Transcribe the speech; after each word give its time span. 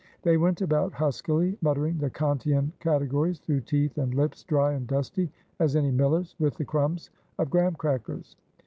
They 0.23 0.35
went 0.35 0.61
about 0.63 0.93
huskily 0.93 1.59
muttering 1.61 1.99
the 1.99 2.09
Kantian 2.09 2.71
Categories 2.79 3.37
through 3.37 3.61
teeth 3.61 3.99
and 3.99 4.15
lips 4.15 4.43
dry 4.43 4.73
and 4.73 4.87
dusty 4.87 5.31
as 5.59 5.75
any 5.75 5.91
miller's, 5.91 6.35
with 6.39 6.55
the 6.55 6.65
crumbs 6.65 7.11
of 7.37 7.51
Graham 7.51 7.75
crackers. 7.75 8.35